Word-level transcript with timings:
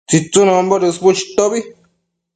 tsitsunombo 0.09 0.79
dësbu 0.83 1.13
chitobi 1.19 1.65